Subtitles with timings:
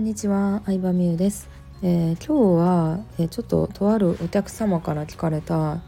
[0.00, 1.50] こんにちは、相葉美優です、
[1.82, 5.82] えー、今日は、えー、ちょっととあるお客様から聞かれた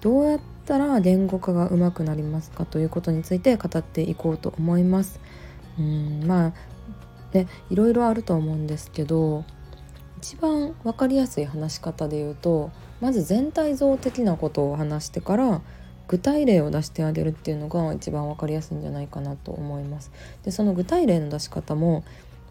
[0.00, 2.64] どうやったら言語化が上手くなりますか？
[2.64, 5.20] ということについて語っていこうと思います。
[5.78, 6.52] うんまあ
[7.34, 9.44] ねいろいろあると思うんですけど
[10.16, 12.70] 一番分かりやすい話し方で言うと
[13.02, 15.60] まず全体像的なことを話してから
[16.06, 20.10] 具体例を出してあげるっていうのが一番分かりやすいんじゃないかなと思います。
[20.42, 22.02] でその具体例の出し方も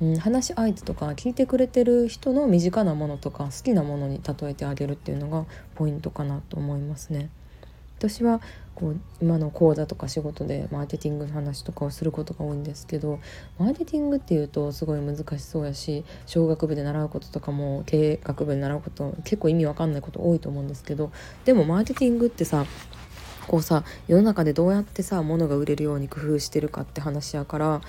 [0.00, 7.30] うん、話し相手とか聞いてくれてる人の身近なものとか好きなものに例えてあげるっていうのがポイントかなと思いますね。
[8.00, 8.40] 私は
[8.74, 13.20] こう今の講座とか仕事でマーケティングの話とかをすることが多いんですけど
[13.58, 21.12] マーケティングっていうとすごい難しそうやし小学部で習うこととかも経営学部で習うこと結構意味わかんないこと多いと思うんですけど
[21.44, 22.64] でもマーケティングってさ
[23.48, 27.80] こうさ世の中でどうやってさ物が売れるように工夫してるかって話やから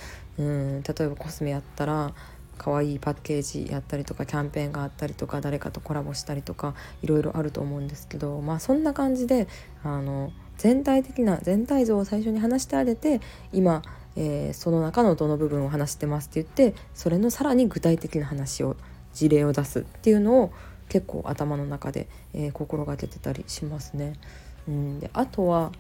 [0.42, 2.14] うん例えばコスメやったら
[2.58, 9.48] 可愛いパッケージやったりとかキャンペーンがあったりとか誰かとコラボしたりとかいろいろあると思うんですけどまあそんな感じで
[9.84, 13.20] あの全体的な全体像を最初に話してあげて
[13.52, 13.82] 今、
[14.16, 18.76] えー、その中のどの部分を話してますって言ってそれのさらに具体的な話を
[19.14, 20.54] 事例を出すっていうのを
[20.88, 24.14] 結構頭の中で、えー、心がけてたりしますね。
[24.68, 25.72] うん、であとは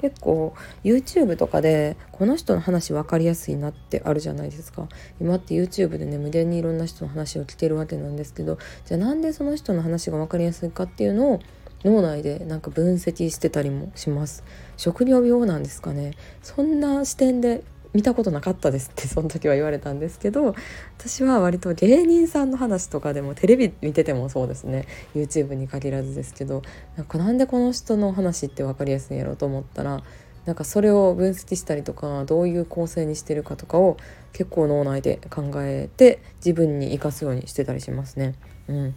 [0.00, 4.88] 結構 YouTube とかでこの人の話分かりやすいなってあるじゃないですか。
[5.20, 11.40] 今って YouTube でね無限にいろんな人の話を聞けるわけなんですけどじゃあなんでその人の話が分かりやすいかっていうのを
[11.84, 14.44] 脳内でなんか分析してたりもします。
[14.76, 16.12] 食料病なんですかね。
[16.42, 20.54] そんな視点で見たことなかったですってその時は言われたんですけど
[20.98, 26.62] 私は割と芸人さんの話とかでもテレビ見ててもそうですね YouTube に限らずですけど
[26.96, 30.02] なんかなんでこの人の話って分かりやすいんやろうと思ったら
[30.46, 33.96] なんかそれを分析したりとかどういう構成にしてるかとかを
[34.32, 38.34] 結構脳内で考えて自分に生かすようにしてたりしますね。
[38.68, 38.94] うん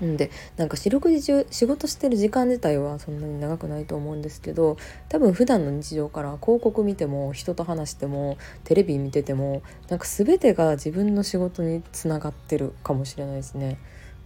[0.00, 4.76] うんでなんか四六時中仕事してる時間自体はそんなに長くないと思うんですけど
[5.08, 13.78] 多分普段の日常から広告見ても人と話してもテレビ見ててもなんか全てが自分の仕事につながってるかもしれないですね。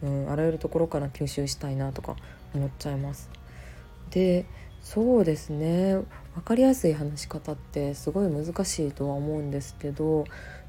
[0.02, 2.16] うん、あらゆるところから吸収したいなとか
[2.54, 3.30] 思っちゃいます。
[4.10, 4.46] で
[4.82, 5.96] そうですね
[6.34, 10.24] 分かりやすい話し方ってすごい難しいとは思うんですけど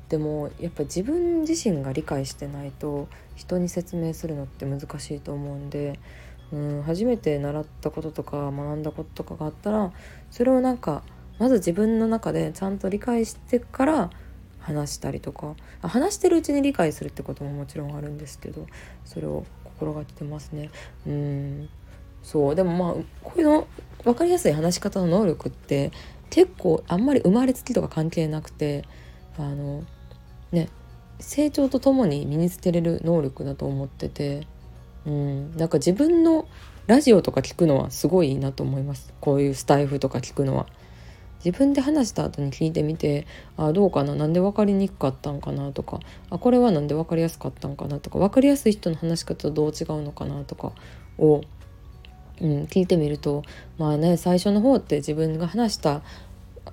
[0.10, 6.00] でもやっぱ自分自身が理解してないと人に説明するのって難しいと思うんで、
[6.52, 9.92] うん、初めて習ったこととか学んだこととかがあったら
[10.30, 11.04] それをなんか
[11.40, 14.10] まず自分の中でちゃんと理解してから
[14.60, 18.66] 話したりとか話してるうちに理解するってことももちろんあるんですけど
[19.06, 20.70] それを心がけてますね。
[21.06, 21.70] うん
[22.24, 23.68] そうでもまあこういうの
[24.04, 25.92] 分かりやすい話し方の能力って
[26.32, 28.84] 結構あんまり生まれつきとか関係なくて
[29.38, 29.84] あの
[30.56, 30.70] ね
[31.20, 34.48] 成長とともに身につけれる能力だと思ってて、
[35.06, 36.48] うん、なんか自分の
[36.88, 40.66] ラジオとか聞くのはすごいいいなと思いますこういうスタイフとか聞くのは。
[41.44, 46.00] 自分で話した後に聞いてみてあどうかななんで分かりにくかったんかなとか
[46.32, 50.72] あこれは何で分かりやすかったんかなとか分かりやすい人の話し方とどう違うのかなとか
[51.20, 51.44] を、
[52.42, 53.44] うん、聞いてみると
[53.78, 56.02] まあね最初の方って自分が話した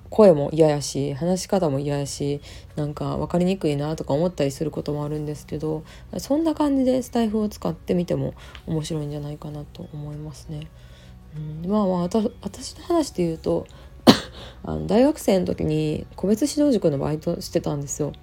[0.09, 2.41] 声も嫌やし話し方も嫌やし
[2.75, 5.83] なんか分かりにくいなとか思ったりすることもあるんですけど
[6.17, 8.33] そんな感じでスタイフを使ってみても
[8.67, 10.67] 面白いんじゃないかなと思いますね。
[11.35, 12.01] うん、まあまあ
[12.41, 13.65] 私の話で言うと
[14.63, 18.13] あの大学生の時に個別指導塾のバイトしてたんですよ。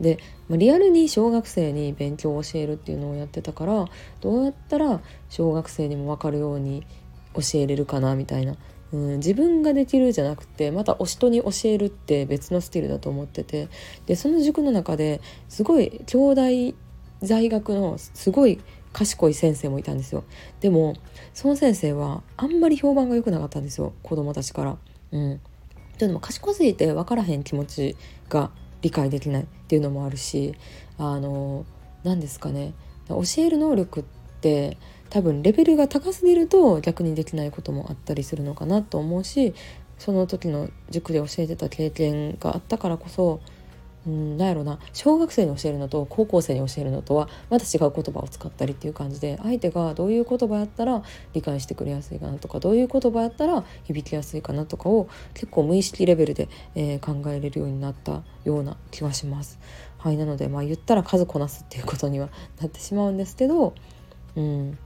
[0.00, 0.18] で、
[0.48, 3.86] まあ、リアルに小学生に勉強を教えるっていうのをやってたから
[4.20, 6.86] どうやったら小学生にも分かるように
[7.34, 8.56] 教えれるかなみたいな
[8.92, 13.68] うん、自分ができるじゃなくてまたお人に教えるって別のスキルだと思ってて
[14.06, 16.76] でその塾の中ですごい兄弟
[17.20, 18.60] 在学のすごい
[18.92, 20.24] 賢い先生もいたんですよ
[20.60, 20.96] でも
[21.34, 24.78] その先生はあんまり評判が良くなかったんですよ子供たちから。
[25.10, 25.40] うん、
[25.98, 27.96] でも賢すぎて分からへん気持ち
[28.28, 28.50] が
[28.82, 30.54] 理解できないっていうのもあるし
[30.98, 31.64] あの
[32.04, 32.74] 何ですかね
[33.08, 34.04] 教える能力っ
[34.40, 34.76] て
[35.10, 39.54] 多分レベルが高すぎると逆にできないこともあったりするのかなと思うし
[39.98, 43.40] その時の塾で教えてた経験があったからこそ
[44.06, 51.02] うんなんやろな小学生に教えるのと高校生に教えるのとはまた違う言葉を使ったりっていう感じで相手がどういう言葉やったら
[51.34, 59.58] 理解してくれやすいかなとかどういう言葉やったら響きやすいかなとかを結構無意識レベルで、えー、考えれるようになったような気がします。
[59.98, 62.28] はい、なのでまあ言ったら数こなすっていうことには
[62.60, 63.74] なってしまうんですけど、
[64.36, 64.78] うん、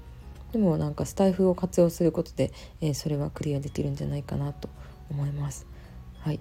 [0.52, 4.68] でもなんかスタイフを活用することで、えー、それはクリアできるんじゃないかなと
[5.10, 5.66] 思います。
[6.20, 6.40] はい、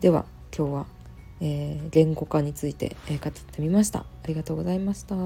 [0.00, 0.26] では
[0.56, 0.98] 今日は
[1.40, 4.00] えー、言語化について、えー、語ってみました。
[4.00, 5.16] ありがとうございました。